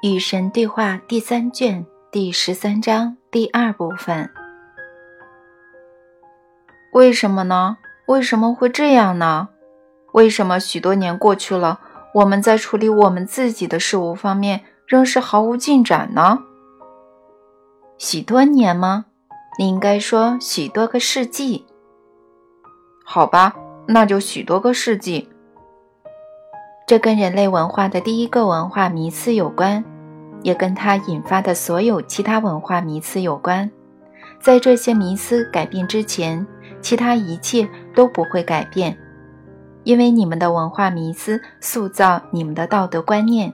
[0.00, 4.30] 与神对话第三卷第十三章第二部分。
[6.92, 7.78] 为什么呢？
[8.06, 9.48] 为什么会这样呢？
[10.12, 11.80] 为什么许多年过去了，
[12.14, 16.44] 我们在处理我们自己的事物方面仍是毫无进展呢？
[17.98, 19.06] 许多年吗？
[19.58, 21.66] 你应该说许多个世纪。
[23.04, 23.56] 好吧，
[23.88, 25.28] 那就许多个世纪。
[26.88, 29.84] 这跟人类文化的第一个文化迷思有关，
[30.42, 33.70] 也跟它引发的所有其他文化迷思有关。
[34.40, 36.46] 在这些迷思改变之前，
[36.80, 38.96] 其他一切都不会改变，
[39.84, 43.52] 因为你们的文化迷思塑造你们的道德观念，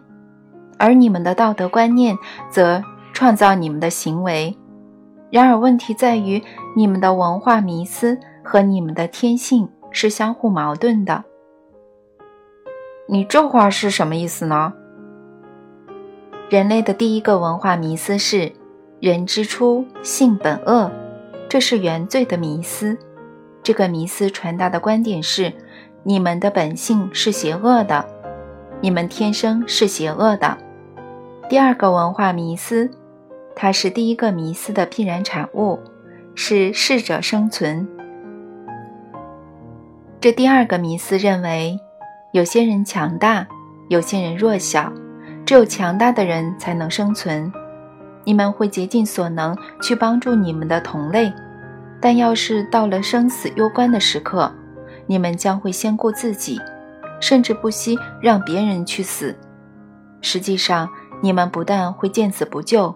[0.79, 2.17] 而你们的道德观念
[2.49, 2.81] 则
[3.13, 4.57] 创造你们的行为。
[5.33, 6.41] 然而，问题在于
[6.77, 11.25] 你们的文化迷思和你们的天性是相互矛盾的。
[13.07, 14.73] 你这话是什么意思呢？
[16.49, 18.51] 人类的第一个文化迷思是
[18.99, 20.91] “人之初，性本恶”，
[21.47, 22.97] 这是原罪的迷思。
[23.63, 25.53] 这个迷思传达的观点是：
[26.03, 28.03] 你们的本性是邪恶的，
[28.81, 30.57] 你们天生是邪恶的。
[31.51, 32.91] 第二个文化迷思，
[33.55, 35.79] 它是第一个迷思的必然产物，
[36.35, 37.87] 是适者生存。
[40.23, 41.79] 这第二个迷思认为。
[42.35, 43.47] 有些人强大，
[43.87, 44.93] 有些人弱小，
[45.47, 47.53] 只有强大的人才能生存。
[48.25, 51.33] 你们会竭尽所能去帮助你们的同类，
[52.01, 54.53] 但要是到了生死攸关的时刻，
[55.07, 56.61] 你们将会先顾自己，
[57.21, 59.33] 甚至不惜让别人去死。
[60.21, 60.89] 实际上，
[61.23, 62.93] 你们不但会见死不救，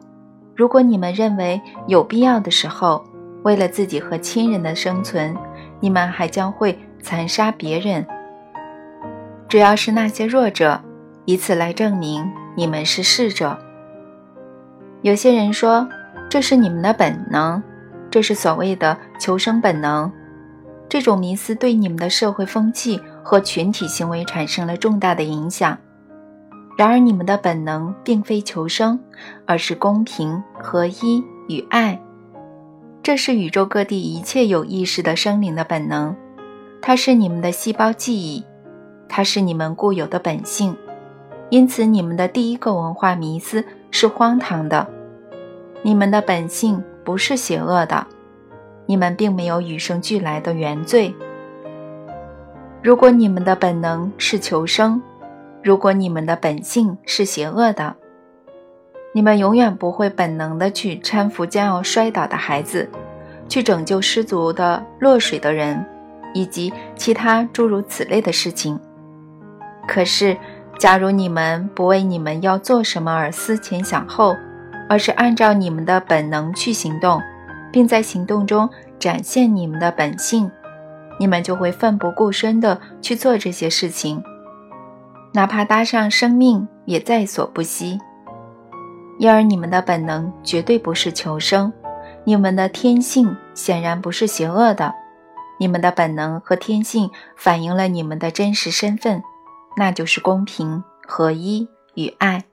[0.57, 3.05] 如果你们认为有必要的时候，
[3.45, 5.33] 为了自己和亲人的生存，
[5.79, 8.05] 你们还将会残杀别人。
[9.49, 10.79] 主要是那些弱者，
[11.25, 13.59] 以此来证明你们是逝者。
[15.01, 15.89] 有些人说
[16.29, 17.63] 这是你们的本能，
[18.11, 20.13] 这是所谓的求生本能。
[20.87, 25.79] 这种迷思对你们的社会风气和群体行为产生了重大的影响。
[26.77, 29.01] 然而，你们的本能并非求生，
[29.47, 31.99] 而是公平、合一与爱。
[33.03, 36.15] 这是宇宙各地一切有意识的生灵的本能，
[36.83, 38.45] 它是你们的细胞记忆。
[39.09, 40.77] 它是你们固有的本性，
[41.51, 44.87] 因此你们的第一个文化迷思是荒唐的。
[45.83, 48.07] 你们的本性不是邪恶的，
[48.87, 51.15] 你们并没有与生俱来的原罪。
[52.83, 55.01] 如果你们的本能是求生，
[55.63, 57.97] 如果你们的本性是邪恶的，
[59.13, 62.89] 你们永远不会本能的去搀扶将要摔倒的孩子，
[63.49, 65.85] 去拯救失足的落水的人，
[66.35, 68.79] 以及其他诸如此类的事情。
[69.89, 70.37] 可是，
[70.79, 74.37] 假如你们不为你们要做什么而思前想后，
[74.89, 77.21] 而是按照你们的本能去行动，
[77.73, 80.49] 并在行动中展现你们的本性，
[81.19, 84.23] 你们就会奋不顾身地去做这些事情，
[85.33, 87.99] 哪怕搭上生命也在所不惜。
[89.19, 91.73] 因而，你们的本能绝对不是求生，
[92.25, 94.95] 你们的天性显然不是邪恶的，
[95.59, 99.23] 你们的本能和天性反映了你们的真实身份。
[99.79, 102.45] 那就是公平、合一与爱。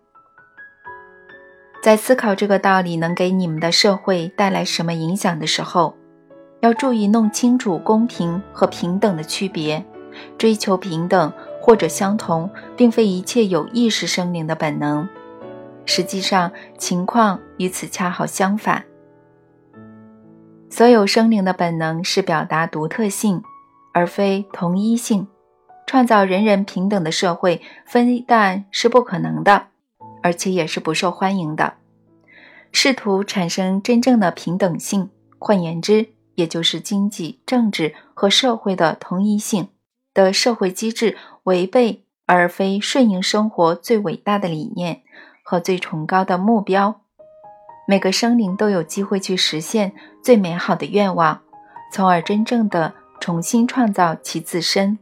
[1.81, 5.97] 在思考这个道理能给你们的社会带来什么影响的时候，
[6.59, 9.84] 要注意弄清楚公平和平等的区别。
[10.38, 15.09] 追求平等或者相同，并非一切有意识生灵的本能。
[15.86, 18.86] 实际上，情况与此恰好相反。
[20.69, 23.42] 所有生灵的本能是表达独特性，
[23.94, 25.28] 而非同一性。
[25.85, 29.68] 创造人人平等的社会，非但是不可能的，
[30.23, 31.75] 而且也是不受欢迎的。
[32.72, 35.09] 试图产生真正的平等性，
[35.40, 39.69] 换言之，也就是经济、政治和社会的同一性
[40.13, 45.04] 的社会机制，违背而非顺应生活最伟大的理念
[45.44, 47.01] 和最崇高的目标。
[47.88, 49.94] 每个生灵都有机会去实现
[50.24, 51.39] 最美好的愿望，
[51.94, 54.98] 从而真正的重新创造其自身。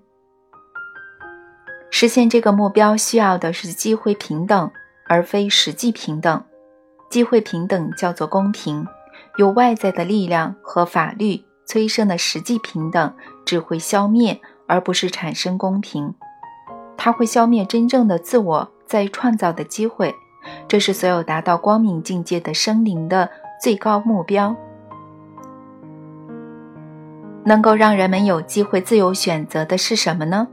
[1.95, 4.71] 实现这个目标需要的是机会平等，
[5.07, 6.43] 而非实际平等。
[7.11, 8.87] 机会平等叫做公平，
[9.37, 13.13] 由外在的力量和法律催生的实际平等
[13.45, 16.15] 只会消灭，而不是产生公平。
[16.97, 20.15] 它会消灭真正的自我在创造的机会。
[20.67, 23.29] 这是所有达到光明境界的生灵的
[23.61, 24.55] 最高目标。
[27.45, 30.47] 能够让人们有机会自由选择的是什么呢？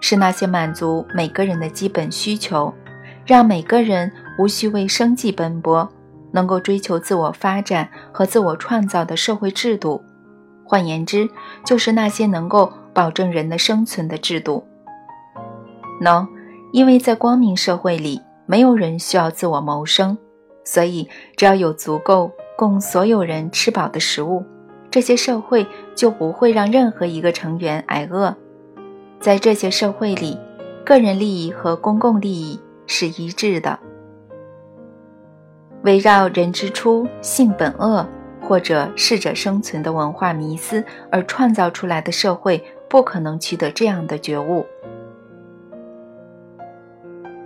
[0.00, 2.72] 是那些满足每个人的基本需求，
[3.24, 5.88] 让每个人无需为生计奔波，
[6.32, 10.02] 能够追求自我发展和自我创造的社会制度。
[10.64, 11.28] 换言之，
[11.64, 14.66] 就是那些能够保证人的生存的制度。
[16.00, 16.26] 能，
[16.72, 20.18] 因为在光明社会里，没有人需要自我谋生，
[20.64, 24.44] 所以只要有足够供所有人吃饱的食物，
[24.90, 28.34] 这些社会就不会让任何一个成员挨饿。
[29.24, 30.38] 在这些社会里，
[30.84, 33.78] 个人利益和公共利益是一致的。
[35.84, 38.06] 围绕“人之初，性本恶”
[38.46, 44.66] 或者适者生存的文化迷思而创造出来的社会，不可能取得这样的觉悟。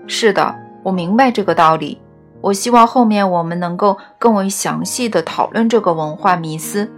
[0.09, 0.53] 是的，
[0.83, 2.01] 我明白这个道理。
[2.41, 6.91] 我希望后面我们能够更为详细的讨论这个文化迷思，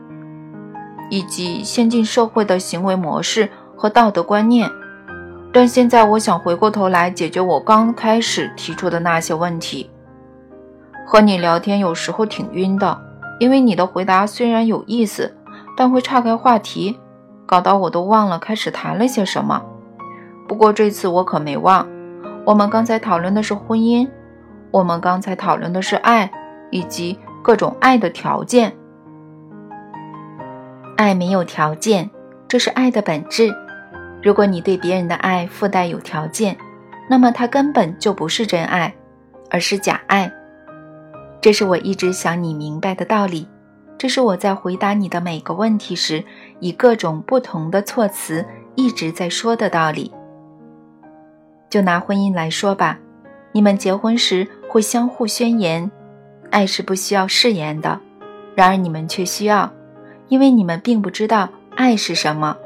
[1.11, 3.51] 以及先进社会的行为模式
[3.81, 4.71] 和道德观念。
[5.51, 9.89] 但现在，我想回过头来解决我刚开始提出的那些问题。
[11.07, 13.01] 和你聊天有时候挺晕的，
[13.39, 15.35] 因为你的回答虽然有意思，
[15.79, 17.01] 但会岔开话题，
[17.47, 19.63] 搞到我都忘了开始谈了些什么。
[20.47, 21.89] 不过这次我可没忘，
[22.45, 24.07] 我们刚才讨论的是婚姻，
[24.71, 26.31] 我们刚才讨论的是爱，
[26.71, 28.77] 以及各种爱的条件。
[30.97, 32.11] 爱没有条件，
[32.47, 33.53] 这是爱的本质。
[34.23, 36.57] 如果你对别人的爱附带有条件，
[37.09, 38.95] 那么它根本就不是真爱，
[39.51, 40.31] 而是假爱。
[41.41, 43.49] 这是我一直想你明白的道理，
[43.97, 46.23] 这是我在回答你的每个问题时，
[46.59, 48.45] 以各种不同的措辞
[48.75, 50.13] 一直在说的道理。
[51.71, 52.99] 就拿婚姻来说吧，
[53.53, 55.91] 你们结婚时会相互宣言，
[56.51, 57.99] 爱是不需要誓言的，
[58.55, 59.73] 然而你们却需要，
[60.29, 62.57] 因为你们并不知道爱是什么，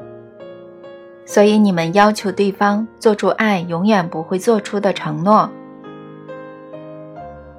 [1.25, 5.49] 所以你们要求对方做出爱永远不会做出的承诺。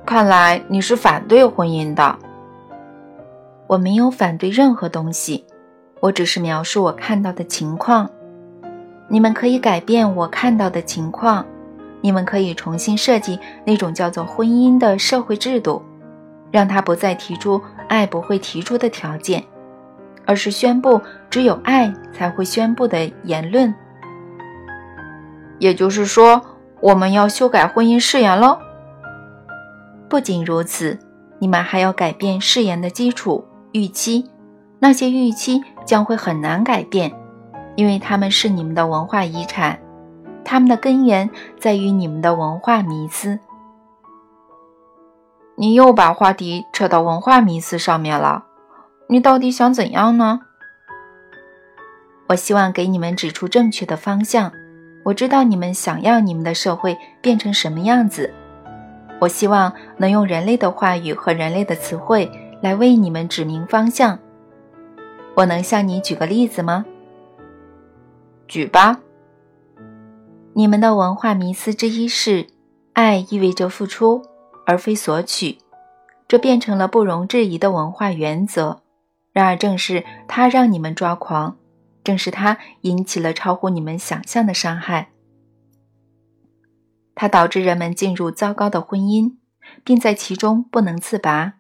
[0.07, 2.17] 看来你是反对婚姻的。
[3.67, 5.45] 我没有反对任何东西，
[5.99, 8.09] 我只是描述我看到的情况。
[9.09, 11.45] 你们可以改变我看到的情况，
[12.01, 15.83] 你们可以重新设计那种叫做婚姻的社会制度，
[16.53, 19.43] 让它不再提出爱不会提出的条件，
[20.27, 21.01] 而是宣布
[21.31, 23.75] 只有爱才会宣布的言论。
[25.59, 26.43] 也就是说，
[26.81, 28.59] 我们要修改婚姻誓言喽。
[30.09, 30.99] 不仅如此，
[31.39, 34.31] 你们还要改变誓言的基础预期，
[34.79, 37.13] 那些预期将会很难改变，
[37.75, 39.79] 因为他们是你们的文化遗产，
[40.45, 43.39] 他们的根源在于你们的文化迷思。
[45.57, 48.45] 你又把话题扯到文化迷思上面了，
[49.09, 50.41] 你到底想怎样呢？
[52.29, 54.53] 我希望给你们指出正确的方向。
[55.05, 58.35] 我知道你们想要你们的社会变成什么样子。
[59.21, 62.29] 我希望能用人类的话语和人类的词汇
[62.61, 64.19] 来为你们指明方向。
[65.37, 66.85] 我能向你举个例子吗？
[68.49, 68.99] 举吧。
[70.55, 72.49] 你们的文化迷思之一是，
[72.95, 74.23] 爱意味着付出
[74.67, 75.59] 而非索取，
[76.27, 78.81] 这变成了不容置疑的文化原则。
[79.37, 81.59] 然而，正是它让你们抓狂，
[82.03, 85.11] 正是它引起了超乎你们想象的伤害。
[87.15, 89.35] 它导致人们进入糟糕的婚姻，
[89.85, 91.57] 并在其中不能自拔。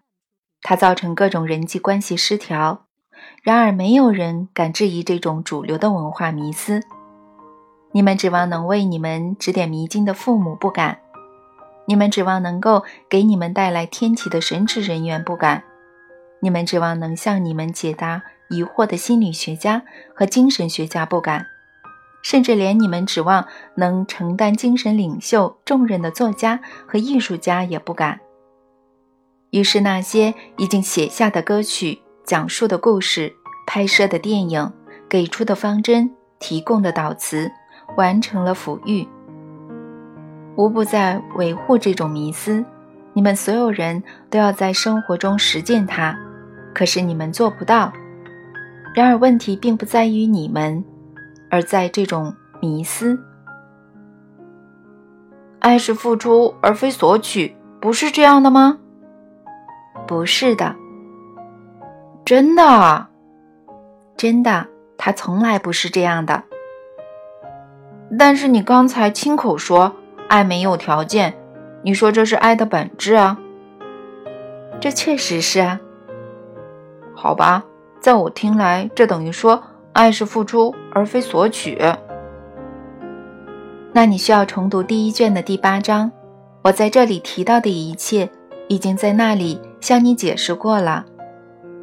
[0.63, 2.87] 它造成各种人际关系失调。
[3.43, 6.81] 然而，没有人敢质疑这种主流的文化迷思。
[7.93, 10.97] 你们指望能为你们指点迷津的父母不敢；
[11.87, 15.61] 你们指望能够给你们带来天启的神职人员不敢；
[16.47, 19.83] 你们指望能向你们解答疑惑的心理学家
[20.15, 21.45] 和精神学家不敢。
[22.23, 28.21] 甚至连你们指望能承担精神领袖重任的作家和艺术家也不敢。
[29.51, 33.35] 于是，那些已经写下的歌曲、讲述的故事、
[33.67, 34.73] 拍摄的电影、
[35.09, 37.51] 给出的方针、提供的导词，
[37.97, 39.09] 完成了抚育，
[40.55, 42.65] 无不在维护这种迷思。
[43.15, 44.01] 你们所有人
[44.31, 46.17] 都要在生活中实践它，
[46.77, 47.91] 可是你们做不到。
[48.95, 50.85] 然而，问题并不在于你们。
[51.49, 53.19] 而在这种迷思，
[55.61, 58.79] 爱是付出而非索取，不是这样的吗？
[60.07, 60.75] 不是的，
[62.25, 63.07] 真的，
[64.17, 64.67] 真的，
[64.99, 66.43] 他从来不是这样的。
[68.19, 69.95] 但是你刚才亲口说
[70.29, 71.39] 爱没有条件，
[71.83, 73.39] 你说这是爱的本质啊。
[74.81, 75.81] 这确实是啊。
[77.17, 77.65] 好吧，
[77.99, 79.61] 在我听来，这等于说。
[79.97, 81.79] 爱是付出而非索取。
[83.95, 86.13] 那你需要重读第一卷的第八章。
[86.61, 88.29] 我在这里提到的一切，
[88.69, 91.07] 已经在那里向你解释过了。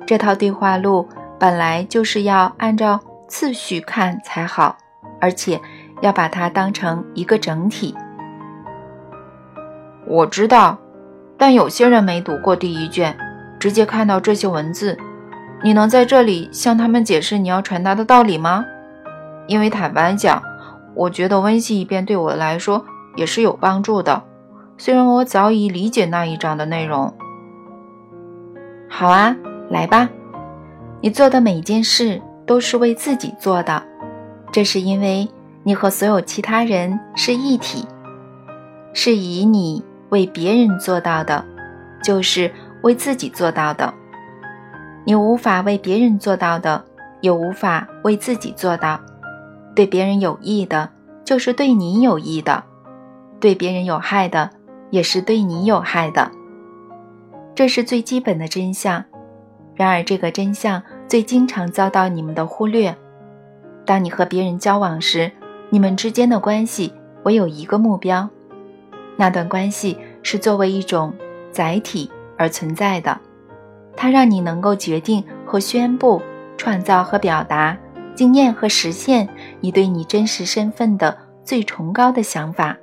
[0.06, 1.10] 这套对话录
[1.40, 4.78] 本来就是要按照次序看才好，
[5.20, 5.60] 而且
[6.02, 7.96] 要把它当成一个整体。
[10.06, 10.78] 我知道，
[11.36, 13.18] 但有些人没读过第一卷，
[13.60, 14.96] 直接看到这些文字。
[15.64, 18.66] 你能在这里向他们解释你要传达的道理吗？
[19.48, 20.44] 因为坦白讲，
[20.94, 24.24] 我觉得温习一遍对我来说也是有帮助的，
[24.78, 27.14] 虽然我早已理解那一章的内容。
[28.90, 29.36] 好啊，
[29.70, 30.10] 来吧。
[31.00, 33.82] 你做的每一件事都是为自己做的，
[34.52, 35.28] 这是因为
[35.64, 37.88] 你和所有其他人是一体，
[38.94, 41.44] 是以你为别人做到的，
[42.04, 42.52] 就是
[42.82, 43.94] 为自己做到的。
[45.06, 46.84] 你无法为别人做到的，
[47.22, 49.00] 也无法为自己做到。
[49.76, 50.90] 对别人有益的，
[51.26, 52.64] 就是对你有益的；
[53.40, 54.50] 对别人有害的，
[54.92, 56.32] 也是对你有害的。
[57.56, 59.04] 这是最基本的真相。
[59.76, 62.96] 然而，这个真相最经常遭到你们的忽略。
[63.86, 65.32] 当你和别人交往时，
[65.70, 66.94] 你们之间的关系
[67.24, 68.30] 唯有一个目标，
[69.18, 71.12] 那段关系是作为一种
[71.52, 73.20] 载体而存在的。
[73.96, 76.22] 它让你能够决定和宣布、
[76.58, 77.78] 创造和表达、
[78.16, 79.28] 经验和实现
[79.62, 82.78] 你对你真实身份的最崇高的想法。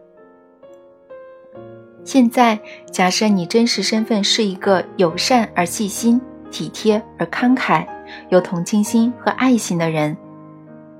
[2.02, 2.58] 现在，
[2.90, 7.86] 假设你真实身份是一个友善而细心、体贴而慷慨、
[8.30, 10.16] 有同情心和爱心的人，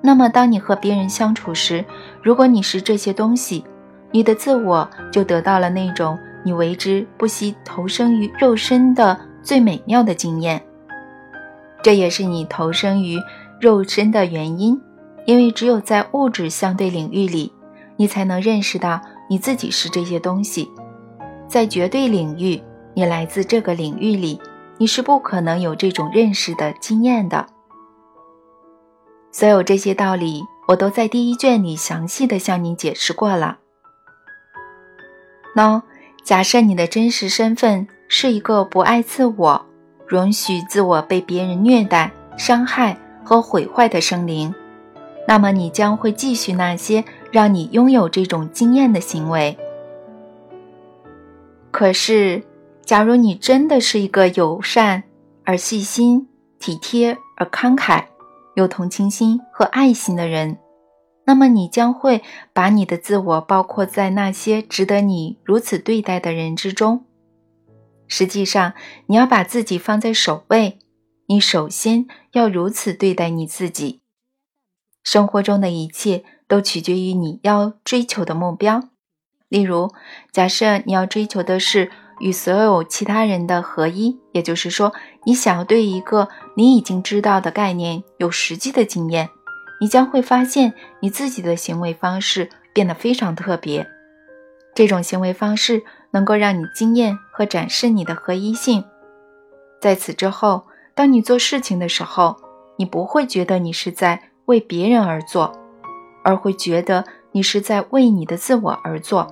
[0.03, 1.85] 那么当你和别人相处时，
[2.23, 3.65] 如果你是这些东西，
[4.13, 9.19] 你的自我就得到了那种你为之不惜投生于肉身的。
[9.43, 10.63] 最美妙的经验，
[11.83, 13.19] 这也是你投生于
[13.61, 14.81] 肉身的原因。
[15.27, 17.53] 因为只有在物质相对领域里，
[17.97, 20.67] 你才能认识到你自己是这些东西；
[21.47, 22.61] 在绝对领域，
[22.95, 24.41] 你来自这个领域里，
[24.79, 27.47] 你是不可能有这种认识的经验的。
[29.31, 33.59] 所有这些道理，我都在第一卷里详细的向你解释过了。
[35.55, 35.83] 喏，
[36.25, 37.87] 假设你的真实身份。
[38.13, 39.65] 是一个不爱自我、
[40.05, 44.53] 容许自我被别人虐待、伤害和毁坏的生灵，
[45.29, 49.57] 那么你将会继续那些让你拥有这种经验的行为。
[51.71, 52.43] 可是，
[52.85, 55.05] 假如你真的是一个友善
[55.45, 58.07] 而细心、体贴而慷慨、
[58.57, 60.59] 有同情心和爱心的人，
[61.27, 67.05] 那么你将会把你的自我包括在那些值得你如此对待的人之中。
[68.13, 68.75] 实际上，
[69.07, 70.81] 你要把自己放在首位，
[71.27, 74.01] 你首先要如此对待你自己。
[75.05, 78.89] 生活中的一切都取决于你要追求的目标。
[79.49, 79.93] 例如，
[80.33, 84.93] 假设你要追求的是与所有其他人的合一，也就是说，
[85.25, 89.31] 你想要对一个你已经知道的概念有实际的经验，
[89.81, 93.87] 你将会发现你自己的行为方式变得非常特别。
[94.75, 95.85] 这种行为方式。
[96.11, 98.85] 能够让你惊艳和展示你的合一性。
[99.81, 100.65] 在此之后，
[100.95, 102.37] 当你做事情的时候，
[102.77, 105.53] 你不会觉得你是在为别人而做，
[106.23, 109.27] 而会觉得你是在为你的自我而做。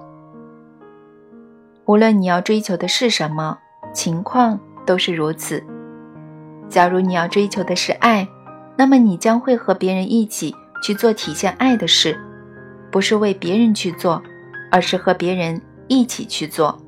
[1.85, 3.59] 无论你要追求的是什么，
[3.93, 5.63] 情况都是如此。
[6.69, 8.29] 假如你要追求的是爱，
[8.77, 12.19] 那么你将会和别人一起去做体现爱的事，
[12.91, 14.23] 不是为别人去做，
[14.71, 15.61] 而是和别人。
[15.89, 16.79] 一起去做，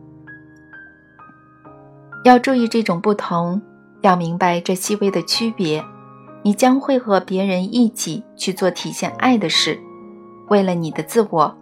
[2.25, 3.61] 要注意这种不同，
[4.03, 5.83] 要明白这细微的区别。
[6.43, 9.79] 你将会和别人一起去做体现爱的事，
[10.49, 11.55] 为了你的自我，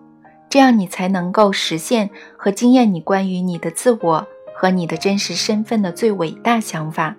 [0.49, 7.17] 这样你才能够实现和经验你关于你的自我和你的真实身份的最伟大想法。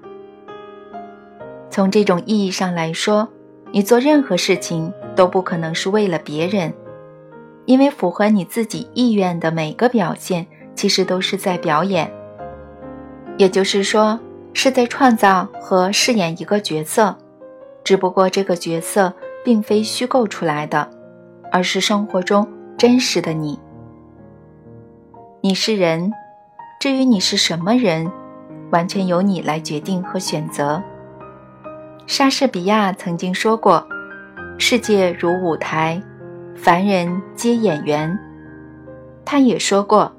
[1.70, 3.28] 从这种意义上来说，
[3.72, 6.74] 你做任何事情都不可能是为了别人。
[7.70, 12.12] 因为符合你自己意愿的每个表现，其实都是在表演，
[13.38, 14.20] 也就是说，
[14.56, 17.16] 是在创造和饰演一个角色，
[17.84, 19.14] 只不过这个角色
[19.46, 20.90] 并非虚构出来的，
[21.52, 23.60] 而是生活中真实的你。
[25.42, 26.12] 你是人，
[26.82, 28.12] 至于你是什么人，
[28.72, 30.82] 完全由你来决定和选择。
[32.08, 33.88] 莎士比亚曾经说过
[34.58, 36.02] ：“世界如舞台。”
[36.62, 38.20] 凡人皆演员，
[39.24, 40.12] 他也说过，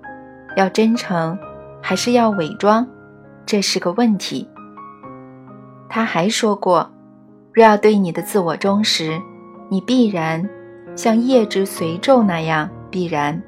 [0.56, 1.38] 要真诚
[1.82, 2.87] 还是要伪装，
[3.44, 4.49] 这是个问题。
[5.87, 6.90] 他还说过，
[7.52, 9.20] 若要对你的自我忠实，
[9.68, 10.49] 你必然
[10.97, 13.40] 像夜之随昼那样必然，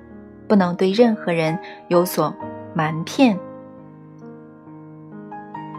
[0.46, 1.58] 不能对任何人
[1.88, 2.32] 有所
[2.75, 3.38] 瞒骗。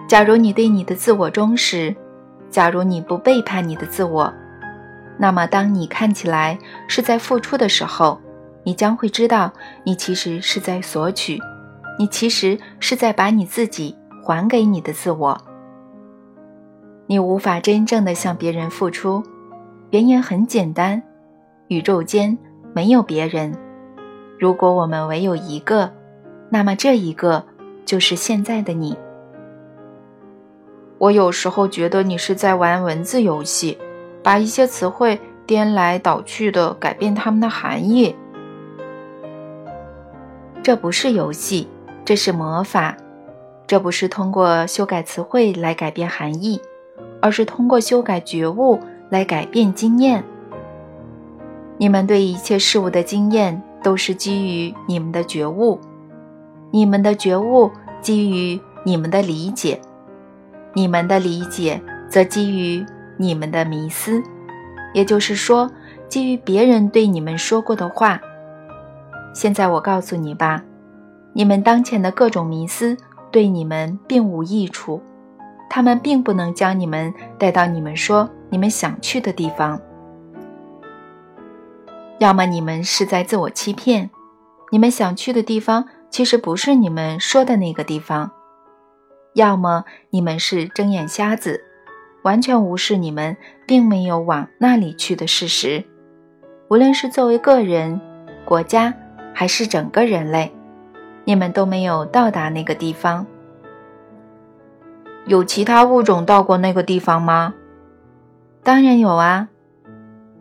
[0.07, 1.95] 假如你对你的自我忠实，
[2.49, 4.33] 假如你不背叛你的自我，
[5.17, 8.19] 那么当你看起来是在付出的时候，
[8.63, 9.51] 你将会知道，
[9.83, 11.39] 你其实是在索取，
[11.99, 15.39] 你其实是在把你自己还给你的自我。
[17.05, 19.21] 你无法真正的向别人付出，
[19.91, 21.01] 原因很简单：
[21.67, 22.37] 宇宙间
[22.73, 23.53] 没有别人。
[24.39, 25.91] 如果我们唯有一个，
[26.49, 27.45] 那么这一个
[27.85, 28.97] 就是现在的你。
[30.97, 33.77] 我有时候觉得你是在玩文字游戏，
[34.23, 38.15] 把一些词汇颠来倒去的改变它们的含义。
[40.63, 41.67] 这不是游戏，
[42.05, 42.95] 这是魔法。
[43.67, 46.61] 这不是通过修改词汇来改变含义，
[47.21, 50.23] 而是通过修改觉悟来改变经验。
[51.77, 55.79] 你们对一切事物的经验都是基于你们的觉悟，
[56.71, 59.81] 你们的觉悟基于你们的理解。
[60.73, 62.85] 你们的理解则基于
[63.23, 64.21] 你们的迷思，
[64.93, 65.71] 也就是说，
[66.09, 68.19] 基于别人对你们说过的话。
[69.33, 70.61] 现在我告诉你吧，
[71.31, 72.97] 你们当前的各种迷思
[73.31, 75.01] 对你们并无益处，
[75.69, 79.79] 他们并不能将你们带到你们说你们想去的地方。
[82.19, 84.09] 要么你们是在自我欺骗，
[84.69, 88.29] 你们想去的地方其实不是你们说的那个地方。
[89.33, 91.63] 要么你们是睁眼瞎子，
[92.23, 93.37] 完全无视你们
[93.67, 95.83] 并没有往那里去的事实。
[96.69, 98.01] 无论是作为个人、
[98.43, 98.93] 国家，
[99.33, 100.51] 还是整个人类，
[101.25, 103.25] 你们都没有到达那个地方。
[105.25, 107.53] 有其他物种到过那个地方吗？
[108.63, 109.49] 当然有啊。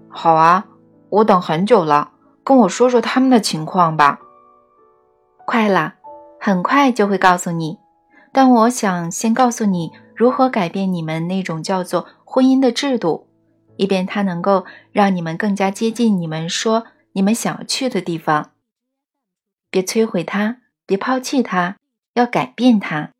[0.08, 0.66] 好啊，
[1.08, 2.10] 我等很久了，
[2.44, 4.20] 跟我说说他们的情况吧。
[5.44, 5.94] 快了，
[6.40, 7.78] 很快就会告诉你。
[8.32, 13.26] 但我想先告诉你如何改变你们那种叫做婚姻的制度，
[13.76, 18.52] 以便它能够让你们更加接近你们说你们想要去的地方。
[19.68, 21.74] 别摧毁它，别抛弃它，
[22.14, 23.10] 要改变它。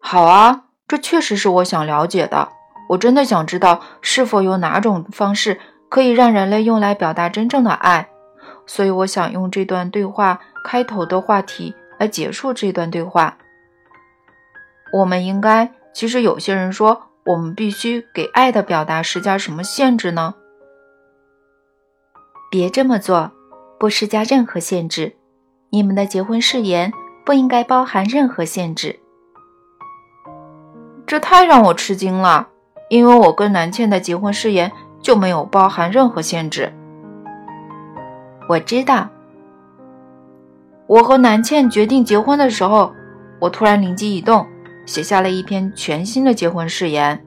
[0.00, 2.48] 好啊，这确实是我想了解的。
[2.88, 8.10] 我真的想知道是否有哪种方式可以让人类用来表达真正的爱，
[8.66, 11.76] 所以我想用这段对话开头的话题。
[12.00, 13.38] 来结束这段对话。
[14.92, 20.34] 我们应该，其实有些人说，我们必须给爱的表达施加什么限制呢？
[22.50, 23.30] 别这么做，
[23.78, 25.14] 不施加任何限制。
[25.70, 26.92] 你们的结婚誓言
[27.24, 28.98] 不应该包含任何限制。
[31.06, 32.48] 这太让我吃惊了，
[32.88, 36.72] 因为我跟南茜的结婚誓言就没有包含任何限制。
[38.48, 39.08] 我知道。
[40.88, 42.92] 我和南茜决定结婚的时候，
[43.40, 44.44] 我突然灵机一动，
[44.90, 47.24] 写下了一篇全新的结婚誓言。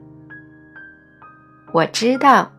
[1.72, 2.52] 我知道，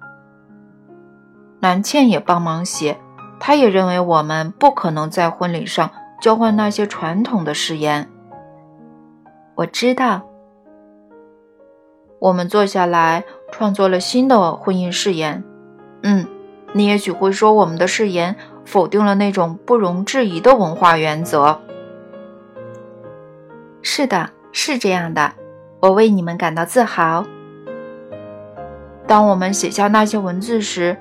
[1.60, 2.98] 南茜也帮忙写，
[3.39, 8.10] 她也认为我们不可能在婚礼上交换那些传统的誓言。
[9.54, 10.24] 我知道，
[12.18, 15.44] 我们坐下来创作了新的婚姻誓言。
[16.02, 16.26] 嗯，
[16.74, 18.36] 你也许会说我们的誓言。
[18.65, 21.62] 否定了那种不容置疑的文化原则。
[23.84, 25.34] 是的，是这样的，
[25.82, 27.26] 我为你们感到自豪。
[29.06, 30.96] 当我们写下那些文字时，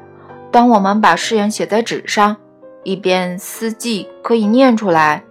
[0.51, 2.37] 当我们把誓言写在纸上，
[2.83, 5.23] 以便司机可以念出来，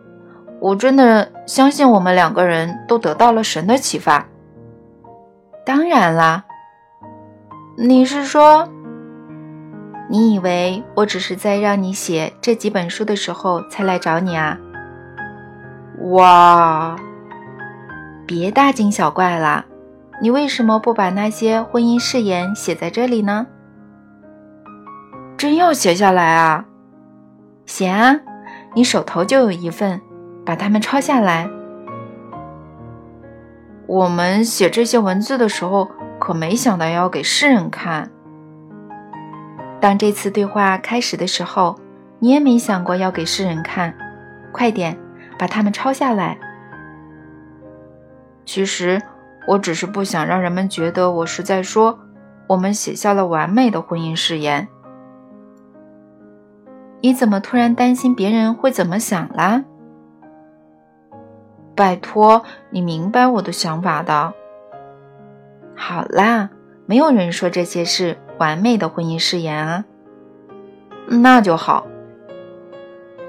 [0.62, 4.26] 我真的相信我们两个人都得到了神的启发。
[5.66, 6.46] 当然啦，
[7.78, 8.70] 你是说？
[10.10, 14.58] 你以为我只是在让你写这几本书的时候才来找你啊？
[16.12, 16.96] 哇！
[18.36, 19.64] 别大惊小怪了，
[20.20, 23.46] 你为什么不把那些婚姻誓言写在这里呢？
[25.38, 26.66] 真要写下来啊？
[27.68, 28.20] 写啊，
[28.74, 30.02] 你手头就有一份，
[30.44, 31.48] 把它们抄下来。
[33.86, 38.10] 我们写这些文字的时候，可没想到要给世人看。
[39.80, 41.76] 当这次对话开始的时候，
[42.18, 43.94] 你也没想过要给世人看。
[44.52, 44.98] 快点，
[45.38, 46.36] 把它们抄下来。
[48.46, 49.02] 其实，
[49.48, 52.00] 我只是不想让人们觉得我是在说
[52.48, 54.68] 我们写下了完美的婚姻誓言。
[57.02, 59.64] 你怎么突然担心别人会怎么想啦？
[61.76, 64.34] 拜托，你明白我的想法的。
[65.76, 66.50] 好啦，
[66.86, 68.18] 没有人说这些是。
[68.40, 69.86] 完美的婚姻誓言啊，
[71.08, 71.86] 那就好。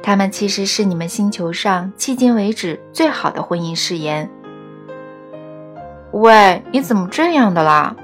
[0.03, 4.29] 他们其实是你们星球上迄今为止最好的婚姻誓言。
[6.15, 7.97] 喂，你怎么这样的啦？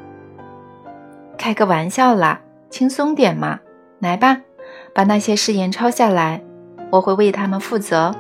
[1.38, 3.60] 开个玩笑啦，轻松点嘛。
[4.00, 4.36] 来吧，
[4.92, 6.42] 把那些誓言抄下来，
[6.90, 8.12] 我会为他们负责。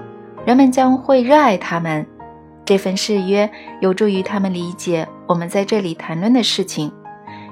[0.46, 2.06] 人们将会热爱他们。
[2.64, 3.50] 这份誓约
[3.80, 6.92] 有助于他们理解我们在这里谈论的事情。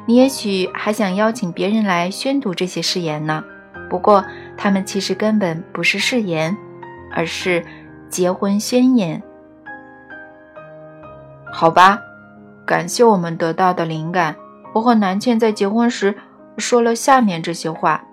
[0.07, 3.43] 你也许还想邀请别人来宣读这些誓言呢。
[3.91, 4.25] 不过，
[4.57, 6.57] 他们其实根本不是誓言，
[7.13, 7.65] 而是
[8.09, 9.21] 结婚宣言。
[11.53, 11.99] 好吧，
[12.69, 14.37] 感谢我们得到的灵感。
[14.75, 16.15] 我和南茜在结婚时
[16.59, 18.05] 说了下面这些话：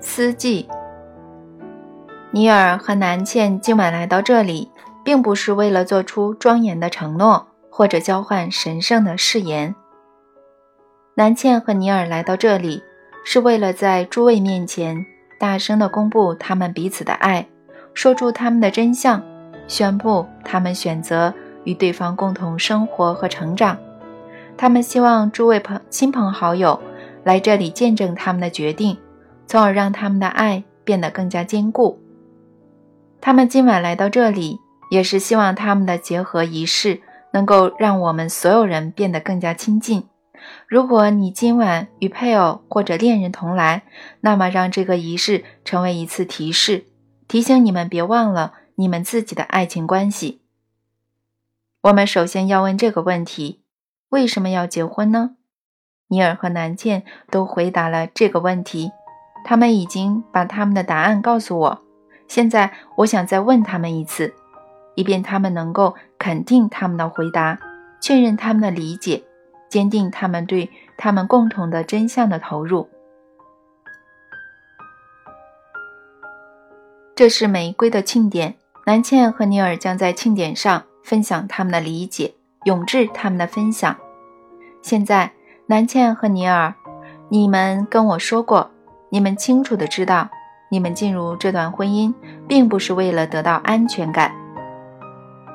[0.00, 0.66] 司祭。
[2.30, 4.70] 尼尔和南茜今晚来到这里，
[5.04, 9.74] 并不是为了做出庄严的承诺，或者交换神圣的誓言。
[11.14, 12.82] 南茜和尼尔来到这里，
[13.22, 15.04] 是为了在诸位面前
[15.38, 17.46] 大声地公布他们彼此的爱，
[17.92, 19.22] 说出他们的真相，
[19.66, 23.78] 宣布他们选择与对方共同生活和成长。
[24.56, 26.80] 他们希望诸位朋亲朋好友
[27.24, 28.98] 来这里见证他们的决定，
[29.46, 31.98] 从而让他们的爱变得更加坚固。
[33.20, 34.58] 他们今晚来到这里，
[34.90, 37.00] 也是希望他们的结合仪式
[37.32, 40.04] 能够让我们所有人变得更加亲近。
[40.66, 43.82] 如果你今晚与配偶或者恋人同来，
[44.22, 46.86] 那么让这个仪式成为一次提示，
[47.28, 50.39] 提醒你们别忘了你们自己的爱情关系。
[51.82, 53.62] 我们首先要问这个问题：
[54.10, 55.36] 为什么要结婚呢？
[56.08, 58.92] 尼尔和南茜都回答了这个问题，
[59.46, 61.82] 他们已经把他们的答案告诉我。
[62.28, 64.34] 现在我想再问他们一次，
[64.94, 67.58] 以便他们能够肯定他们的回答，
[67.98, 69.24] 确认他们的理解，
[69.70, 72.90] 坚定他们对他们共同的真相的投入。
[77.14, 82.32] 这是玫瑰的庆典，南茜和尼尔将在庆典上分享他们的理解，
[82.66, 83.96] 永志他们的分享。
[84.80, 85.32] 现在，
[85.66, 86.72] 南茜和尼尔，
[87.28, 88.70] 你们跟我说过，
[89.08, 90.30] 你们清楚的知道。
[90.68, 92.14] 你们进入这段婚姻，
[92.46, 94.30] 并不是为了得到安全感。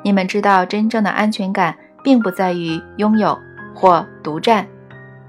[0.04, 3.40] 你们知道，真正的安全感并不在于拥有
[3.74, 4.68] 或独占，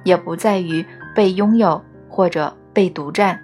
[0.02, 0.84] 也不在于
[1.14, 3.40] 被拥有或者被独占，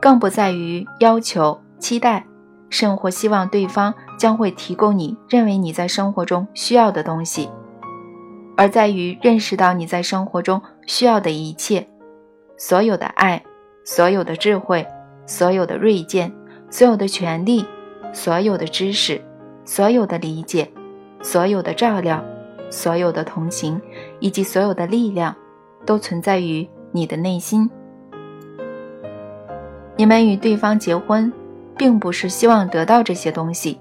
[0.00, 2.24] 更不在于要求、期待、
[2.70, 7.50] 甚或希望对方将会提供你认为你在生活中需要的东西，
[8.56, 11.86] 而在于认识到你在生活中需要的一切，
[12.56, 13.42] 所有的爱，
[13.84, 14.86] 所有的智慧。
[15.26, 16.32] 所有的锐见，
[16.70, 17.64] 所有的权利，
[18.12, 19.22] 所有的知识，
[19.64, 20.68] 所有的理解，
[21.22, 22.20] 所有的照料，
[22.68, 23.80] 所有的同行，
[24.18, 25.36] 以及所有的力量，
[25.86, 27.70] 都存在于你的内心。
[29.94, 31.32] 你们与对方结婚，
[31.80, 33.80] 并不是希望得到这些东西，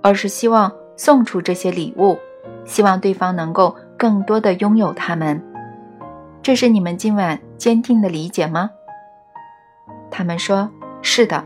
[0.00, 2.16] 而是希望送出这些礼物，
[2.64, 5.42] 希望对方能够更多的拥有他们。
[6.40, 8.70] 这是你们今晚坚定的理解吗？
[10.08, 10.70] 他们说。
[11.04, 11.42] 是的，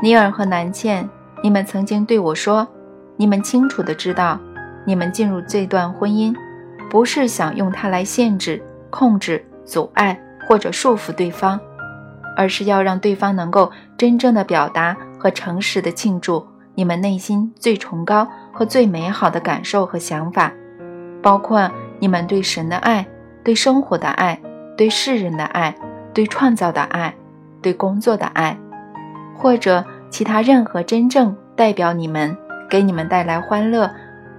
[0.00, 1.08] 尼尔和南茜，
[1.42, 2.64] 你们曾经对我说，
[3.16, 4.38] 你们清楚的知道，
[4.84, 6.32] 你们进入这段婚姻，
[6.88, 11.58] 不是想用它来限制、控制、阻碍或者束缚对方，
[12.38, 16.46] 而是要让对方能够真正的表达和诚实的庆祝
[16.76, 20.52] 你们内心最崇高和最美好的感受和想法，
[21.20, 23.04] 包括你们对神的爱、
[23.42, 24.40] 对生活的爱、
[24.76, 25.74] 对世人的爱、
[26.14, 27.12] 对创造的爱。
[27.60, 28.56] 对工作的爱，
[29.36, 32.34] 或者其他任何真正代表你们、
[32.70, 33.90] 给你们带来欢乐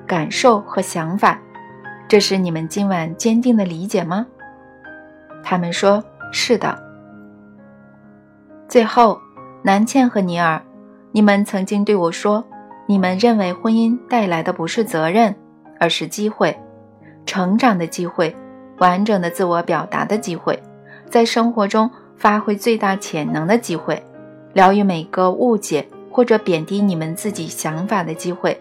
[0.07, 1.37] 感受和想法，
[2.07, 4.25] 这是你们今晚坚定的理解吗？
[5.43, 6.88] 他们说是的。
[8.69, 9.19] 最后，
[9.63, 10.61] 南茜和尼尔，
[11.11, 12.43] 你们曾经对我说，
[12.85, 15.35] 你们认为婚姻带来的不是责任，
[15.79, 16.55] 而是机会，
[17.25, 18.33] 成长的机会，
[18.77, 20.61] 完整的自我表达的机会，
[21.09, 21.89] 在生活中。
[22.19, 24.03] 发挥最大潜能的机会，
[24.51, 28.59] 疗愈每个误解或者贬低你们自己想法的机会，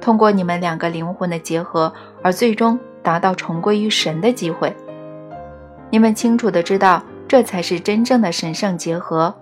[0.00, 4.72] 通过你们两个灵魂的结合而最终达到重归于神的机会。
[5.90, 9.34] 你们清楚的知道，这才是真正的神圣结合，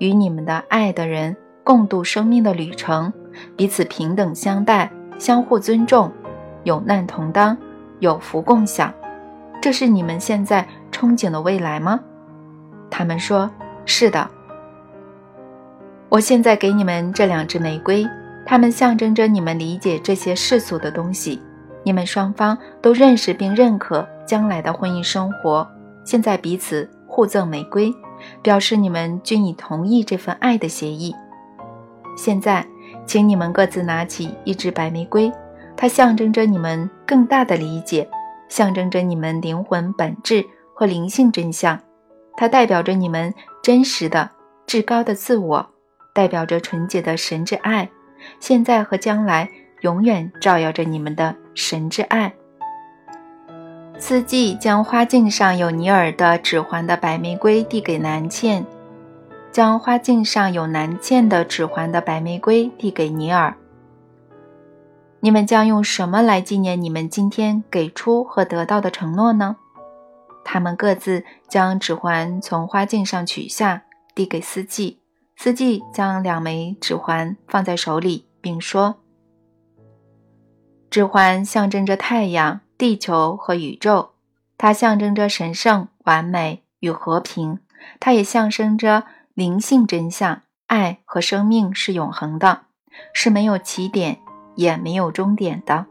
[0.00, 3.12] 与你们的爱的人共度生命的旅程，
[3.54, 6.10] 彼此平等相待，相互尊重，
[6.64, 7.56] 有难同当，
[8.00, 8.92] 有福共享。
[9.60, 12.00] 这是你们现在憧憬的未来吗？
[12.90, 13.48] 他们说
[13.84, 14.28] ：“是的，
[16.08, 18.06] 我现在给你们这两支玫瑰，
[18.46, 21.40] 它们象征着你们理解这些世俗的东西。
[21.82, 25.66] 你们双方都认识并认可将来的婚姻生活，
[26.04, 27.94] 现在彼此互赠玫瑰，
[28.42, 31.14] 表示你们均已同意这份爱的协议。
[32.16, 32.66] 现在，
[33.06, 35.32] 请你们各自拿起一支白玫瑰，
[35.76, 38.08] 它象征着你们更大的理解，
[38.48, 41.80] 象征着你们灵魂本质和灵性真相，
[42.36, 44.30] 它代表着你们真实的、
[44.66, 45.70] 至高的自我，
[46.14, 47.88] 代表着纯洁的神之爱，
[48.38, 49.48] 现在和将来
[49.80, 52.34] 永远照耀着你们的神之爱。
[54.00, 58.64] 司机将花镜上有尼尔的指环的白玫瑰递给南茜。
[59.52, 63.54] 将花镜上有南茜的指环的白玫瑰递给尼尔。
[65.20, 69.56] 你们将用什么来纪念你们今天给出和得到的承诺呢？
[70.44, 73.82] 他们各自将指环从花镜上取下，
[74.14, 75.00] 递给司机。
[75.36, 78.96] 司机将两枚指环放在手里，并说
[80.88, 84.12] ：“指环象征着太阳、地球和宇宙，
[84.56, 87.58] 它象征着神圣、完美与和平，
[88.00, 92.62] 它也象征着。”灵性真相，爱和生命是永恒的，
[93.14, 94.18] 是没有起点
[94.54, 95.86] 也没有终点的。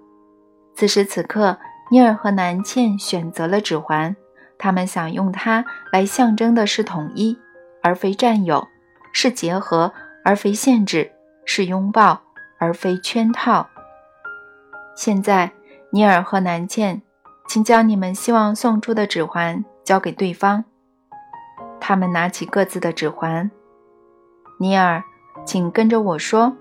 [0.75, 1.57] 此时此刻，
[1.89, 4.15] 尼尔和南茜选择了指环，
[4.59, 7.39] 他们想用它来象征的是统一，
[7.81, 8.67] 而非占有；
[9.13, 11.11] 是结合，而非限制；
[11.45, 12.21] 是拥抱，
[12.59, 13.67] 而非圈套。
[14.95, 15.51] 现在，
[15.91, 17.01] 尼尔和南茜，
[17.47, 20.63] 请将你们希望送出的指环交给对方。
[21.79, 23.49] 他们拿起各自的指环。
[24.59, 25.03] 尼尔，
[25.45, 26.55] 请跟着我说：“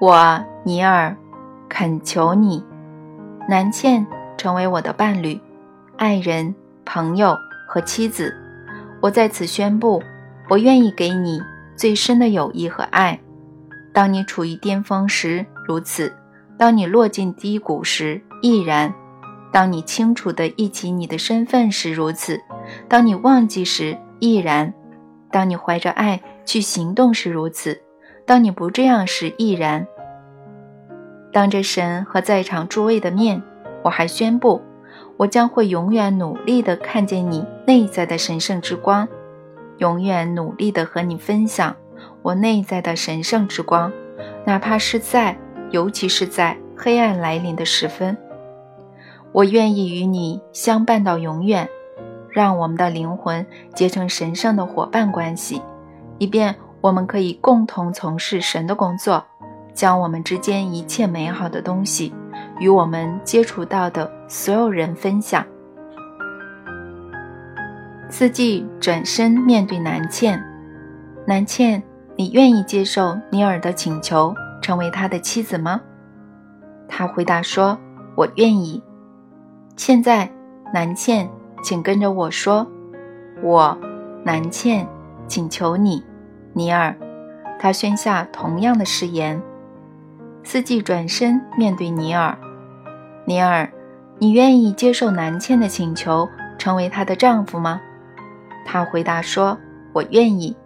[0.00, 1.16] 我，尼尔，
[1.68, 2.64] 恳求你，
[3.48, 5.40] 南茜成为我的伴侣、
[5.96, 6.54] 爱人、
[6.84, 8.32] 朋友和妻子。
[9.00, 10.00] 我在此宣布，
[10.48, 11.42] 我愿意给你
[11.74, 13.18] 最深的友谊和爱。
[13.92, 16.12] 当你处于巅峰时，如此；
[16.58, 18.92] 当你落进低谷时，亦然；
[19.52, 22.40] 当你清楚地忆起你的身份时，如此。”
[22.88, 24.72] 当你忘记时，亦然；
[25.30, 27.76] 当你怀着爱去行动时，如此；
[28.24, 29.86] 当你不这样时，亦然。
[31.30, 33.42] 当着神和在场诸位的面，
[33.82, 34.62] 我还宣布，
[35.18, 39.06] 我将会永远努力地看见你内在的神圣之光，
[39.78, 41.76] 永远努力地和你分享
[42.22, 43.92] 我内在的神圣之光，
[44.46, 45.36] 哪怕是在，
[45.74, 48.16] 尤其是在黑暗来临的时分，
[49.32, 51.68] 我愿意与你相伴到永远。
[52.30, 55.60] 让我们的灵魂结成神圣的伙伴关系，
[56.18, 59.24] 以便我们可以共同从事神的工作，
[59.72, 62.14] 将我们之间一切美好的东西
[62.60, 65.44] 与我们接触到的所有人分享。
[68.08, 70.40] 四季转身面对南茜，
[71.26, 71.82] 南茜，
[72.14, 74.32] 你愿意接受尼尔的请求，
[74.64, 75.78] 成为他的妻子吗？
[76.88, 77.78] 他回答说
[78.16, 78.82] ：“我愿意。”
[79.76, 80.30] 现在，
[80.72, 81.28] 南茜。
[81.62, 82.66] 请跟着我说，
[83.42, 83.76] 我，
[84.22, 84.86] 南茜，
[85.26, 86.02] 请求你，
[86.54, 86.96] 尼尔。
[87.58, 89.40] 他宣下同样的誓言。
[90.42, 92.36] 四季转身面对尼尔，
[93.26, 93.70] 尼尔，
[94.18, 97.82] 你愿意接受南茜的请求，成为她的丈夫吗？
[98.64, 99.58] 他回答说
[99.92, 100.56] ：“我愿意。”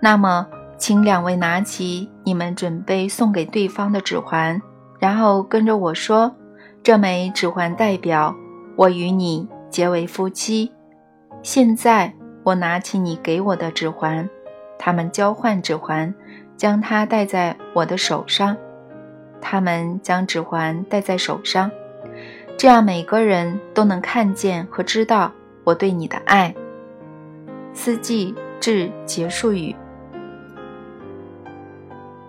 [0.00, 4.60] 那么，请两位拿起你们准备送给对方的指环，
[4.98, 6.34] 然后跟着我说，
[6.82, 8.34] 这枚指环代表。
[8.76, 10.72] 我与你结为夫妻。
[11.42, 14.28] 现在，我拿起你给我的指环，
[14.78, 16.12] 他们交换指环，
[16.56, 18.56] 将它戴在我的手上。
[19.40, 21.70] 他们将指环戴在手上，
[22.56, 25.30] 这样每个人都能看见和知道
[25.62, 26.52] 我对你的爱。
[27.72, 29.76] 四季至结束语。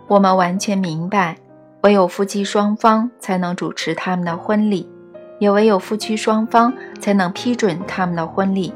[0.07, 1.37] 我们完全明白，
[1.81, 4.89] 唯有夫妻双方才能主持他们的婚礼。
[5.37, 8.73] 也唯有夫妻双方才能批准他们的婚礼。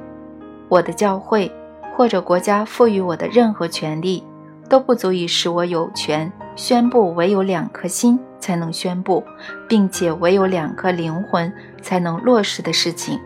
[0.67, 1.49] 我的教会
[1.95, 4.21] 或者国家赋予我的任何权利，
[4.67, 9.23] 都不足以使我有权宣布唯有两颗心才能宣布，
[9.69, 13.17] 并且唯有两颗灵魂才能落实的事情。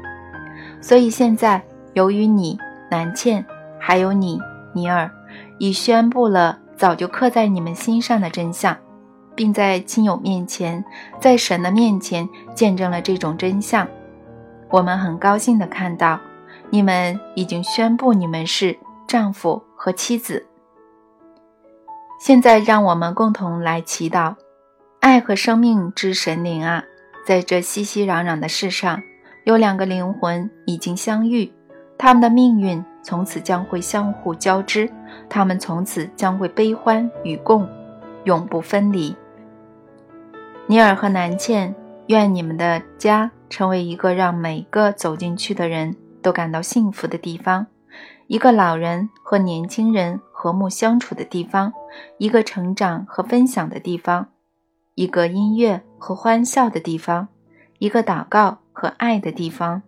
[0.80, 1.64] 所以现在，
[1.94, 2.60] 由于你
[2.92, 3.44] 南茜，
[3.80, 4.40] 还有你
[4.74, 5.10] 尼尔，
[5.58, 8.76] 已宣布了早就刻在你们心上的真相。
[9.36, 10.84] 并在亲友面前，
[11.18, 13.88] 在神的面前见证了这种真相。
[14.70, 16.20] 我们很高兴地看到，
[16.70, 20.46] 你们已经宣布你们是丈夫和妻子。
[22.20, 24.36] 现在，让我们共同来祈祷：
[25.00, 26.84] 爱和生命之神灵啊，
[27.26, 29.02] 在这熙熙攘攘的世上，
[29.46, 31.50] 有两个灵魂已经相遇，
[31.98, 34.90] 他们的命运从此将会相互交织，
[35.30, 37.68] 他们从此将会悲欢与共，
[38.24, 39.16] 永不分离。
[40.66, 41.76] 尼尔和南茜，
[42.08, 47.68] 愿你们的家成为一个让每个走进去的人都感到幸福的地方，
[48.28, 51.74] 一个老人和年轻人和睦相处的地方，
[52.18, 54.30] 一个成长和分享的地方，
[54.96, 57.28] 一个音乐和欢笑的地方，
[57.80, 59.82] 一个祷告和爱的地方。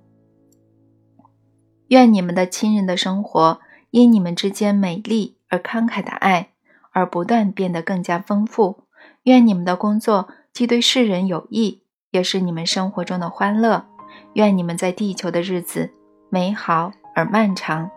[1.90, 3.60] 愿你们的亲人的生活
[3.92, 6.50] 因你们之间美丽而慷慨的爱
[6.92, 8.84] 而不断变得更加丰富。
[9.24, 13.86] 愿你们的工作既对世人有益，也是你们生活中的欢乐。
[14.34, 15.92] 愿你们在地球的日子
[16.30, 17.90] 美好而漫长。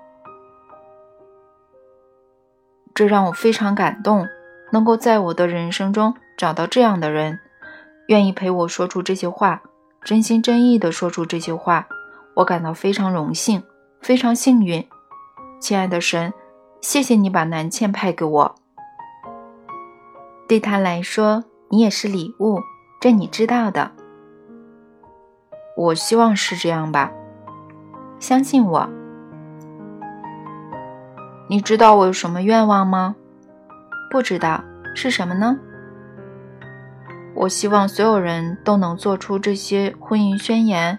[2.94, 4.27] 这让我非常感动，
[4.72, 7.38] 能够在我的人生中找到这样的人，
[8.09, 9.62] 愿意陪我说出这些话，
[10.03, 11.88] 真心真意地说出这些话，
[12.35, 13.62] 我感到非常荣幸。
[14.00, 14.87] 非常幸运，
[15.61, 16.32] 亲爱的神，
[16.80, 18.54] 谢谢你把南茜派给我。
[20.48, 22.61] 对他来说，你也是礼物，
[23.00, 23.90] 这你知道的。
[25.76, 27.12] 我希望是这样吧。
[28.18, 28.88] 相信我。
[31.48, 33.14] 你知道我有什么愿望吗？
[34.11, 35.58] 不知道，是什么呢？
[37.34, 40.98] 我希望所有人都能做出这些婚姻宣言。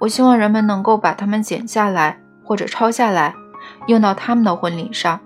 [0.00, 2.20] 我希望人们能够把它们剪下来。
[2.50, 3.32] 或者抄下来，
[3.86, 5.20] 用到他们的婚礼上。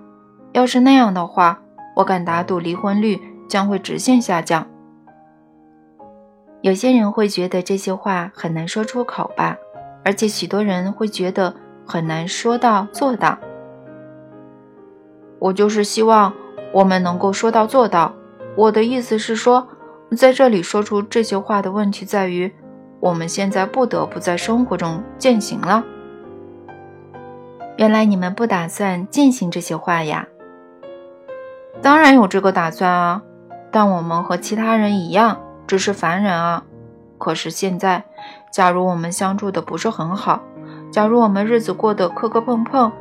[0.53, 1.59] 要是那样的话，
[1.97, 4.67] 我敢打赌离婚率将会直线下降。
[6.61, 9.57] 有些人会觉得这些话很难说出口吧，
[10.05, 11.55] 而且许多人会觉得
[11.87, 13.39] 很难说到做到。
[15.39, 16.31] 我就是希望
[16.75, 18.13] 我们能够说到做到。
[18.55, 19.67] 我的意思是说，
[20.15, 22.55] 在这里说出这些话的问题在于，
[23.01, 25.83] 我们现在不得不在生活中践行了。
[27.77, 30.29] 原来你们不打算践行这些话呀？
[31.83, 33.23] 当然有这个打算啊，
[33.73, 36.63] 但我们和其他人一样，只是凡人啊。
[37.19, 38.05] 可是现在，
[38.53, 40.41] 假如我们相处的不是很好，
[40.93, 42.93] 假如我们日子过得磕磕碰碰，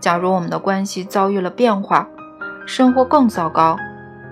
[0.00, 2.08] 假如我们的关系遭遇了变化，
[2.66, 3.76] 生活更糟糕，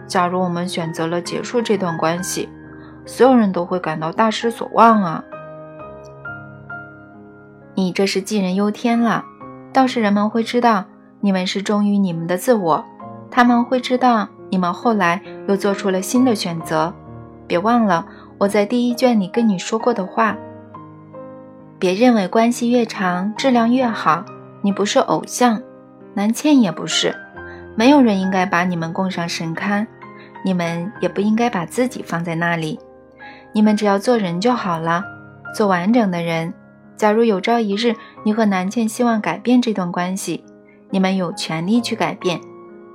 [0.08, 2.48] 假如我们选择了结束这段关系，
[3.04, 5.22] 所有人都会感到大失所望啊。
[7.74, 9.24] 你这是杞人忧天了。
[9.76, 10.86] 倒是人们会知道
[11.20, 12.82] 你们是忠于你们的自我，
[13.30, 16.90] 他们会知道你们后来又做出了新的选择。
[17.46, 18.06] 别忘了
[18.38, 20.34] 我在第一卷里跟你说过的话。
[21.78, 24.24] 别认为关系越长质量越好。
[24.62, 25.60] 你不是偶像，
[26.14, 27.14] 南茜也不是，
[27.76, 29.86] 没有人应该把你们供上神龛，
[30.42, 32.80] 你们也不应该把自己放在那里。
[33.52, 35.04] 你们只要做人就好了，
[35.54, 36.54] 做完整的人。
[36.96, 40.44] 假如有朝一日你和南茜希望改变这段关系，
[40.90, 42.40] 你们有权利去改变，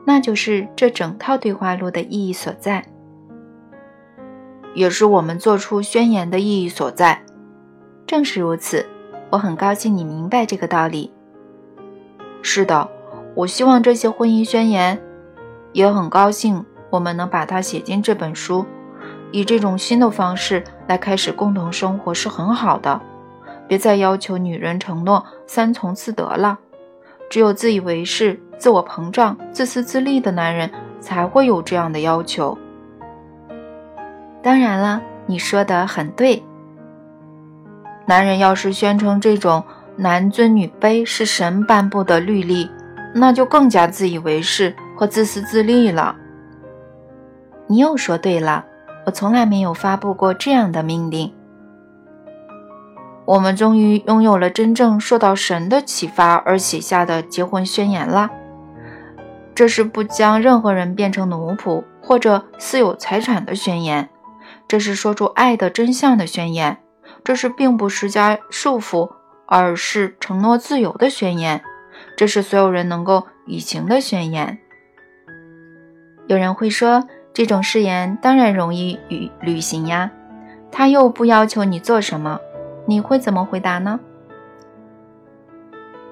[0.06, 2.84] 那就是这整套对话录的意义所在，
[4.74, 7.24] 也是我们做出宣言的意义所在。
[8.08, 8.86] 正是如此，
[9.30, 11.12] 我很高兴你明白这个道理。
[12.42, 12.90] 是的，
[13.36, 15.00] 我希望这些婚姻宣言，
[15.74, 18.66] 也很高兴我们能把它写进这本书。
[19.32, 23.00] 以这种新的方式来开始共同生活是很好的。
[23.72, 26.60] 别再要求女人承诺三从四德了。
[27.30, 32.58] 只有自以为是、自我膨胀、自私自利的男人才会有这样的要求。
[34.44, 36.44] 当然了，你说的很对。
[38.06, 39.64] 男人要是宣称这种
[39.96, 42.70] 男尊女卑是神颁布的律例，
[43.16, 46.14] 那就更加自以为是和自私自利了。
[47.68, 48.66] 你又说对了，
[49.06, 51.34] 我从来没有发布过这样的命令。
[53.26, 58.30] 我们终于拥有了真正受到神的启发而写下的结婚宣言了。
[59.54, 64.10] 这是不将任何人变成奴仆或者私有财产的宣言，
[64.68, 66.80] 这是说出爱的真相的宣言，
[67.24, 69.12] 这是并不施加束缚，
[69.46, 71.62] 而是承诺自由的宣言，
[72.18, 74.58] 这是所有人能够履行的宣言。
[76.28, 77.04] 有人会说，
[77.34, 80.12] 这种誓言当然容易履履行呀，
[80.72, 82.40] 他又不要求你做什么。
[82.86, 84.00] 你会怎么回答呢？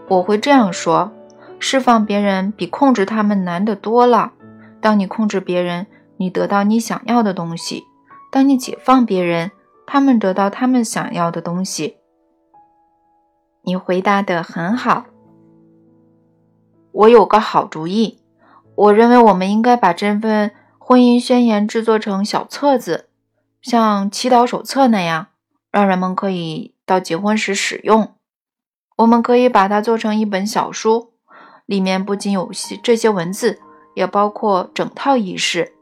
[0.08, 1.12] 我会这样说：
[1.60, 4.34] 释放别人比控制他们难得多了。
[4.82, 7.84] 当你控制别人，你得到你想要的东西；
[8.32, 9.52] 当你解放别人，
[9.86, 11.98] 他们得到他们想要的东西。
[13.64, 15.06] 你回答的很好。
[16.92, 18.20] 我有个好主意。
[18.76, 23.10] 我认为我们应该把这份婚姻宣言制作成小册子，
[23.62, 25.28] 像祈祷手册那样。
[25.72, 28.16] 让人们可以到结婚时使用。
[28.98, 31.14] 我们可以把它做成一本小书，
[31.66, 32.52] 里面不仅有
[32.84, 33.60] 这些文字，
[33.96, 35.74] 也包括整套仪式。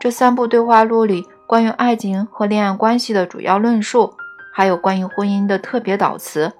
[0.00, 4.14] 这三部对话录里关于爱情和恋爱关系的主要论述，
[4.52, 6.52] 还有关于婚姻的特别导词。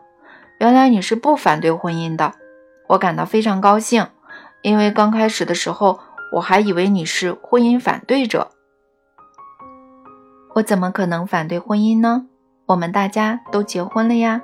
[0.60, 2.32] 原来你是不反对婚姻的，
[2.90, 4.06] 我感到非常高兴，
[4.62, 5.98] 因为刚开始的时候
[6.34, 8.52] 我还以为你是婚姻反对者。
[10.54, 12.28] 我怎么可能反对婚姻呢？
[12.66, 14.40] 我们大家都结婚了呀，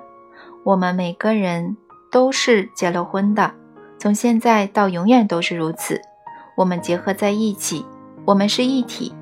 [0.62, 1.76] 我们每个人
[2.10, 3.52] 都是结了婚的，
[3.98, 6.00] 从现在到永远都是如此。
[6.56, 7.84] 我们结合在一起，
[8.26, 9.14] 我们是一体。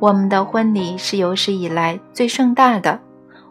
[0.00, 2.98] 我们的婚礼是有史以来最盛大的。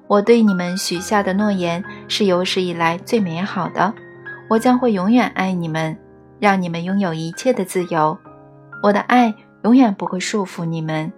[0.07, 3.93] 我对你们许下的诺言是有史以来最美好的。
[4.49, 5.95] 我将会永远爱你们，
[6.39, 8.17] 让你们拥有一切的自由。
[8.81, 11.11] 我的爱永远不会束缚你们。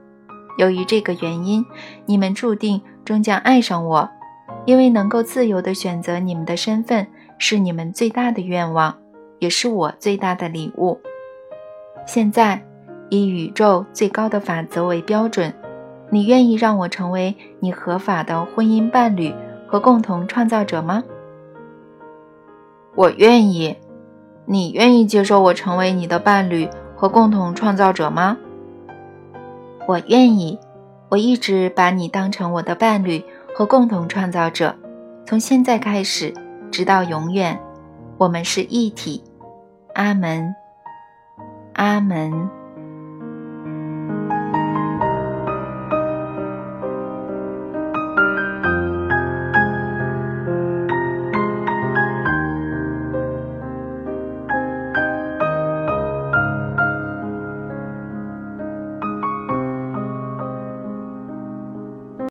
[0.58, 1.64] 由于这个原因，
[2.06, 4.07] 你们注定终将爱上我，
[4.66, 7.07] 因为能够自由地选择你们的身份
[7.39, 8.95] 是你们最大的愿望，
[9.39, 10.95] 也是我最大的礼物。
[12.05, 12.64] 现在，
[13.10, 15.51] 以宇宙最高的法则为标准，
[16.12, 19.34] 你愿意让我成为你合法的婚姻伴侣
[19.66, 21.03] 和共同创造者吗？
[22.93, 23.76] 我愿意。
[24.45, 28.38] 你愿意接受我成为你的伴侣和共同创造者吗？
[29.88, 30.60] 我愿意，
[31.10, 33.24] 我一直把你当成我的伴侣
[33.55, 34.76] 和共同创造者，
[35.26, 36.34] 从现在开始，
[36.72, 37.60] 直到永远，
[38.18, 39.24] 我们是一体。
[39.95, 40.53] 阿门，
[41.74, 42.59] 阿门。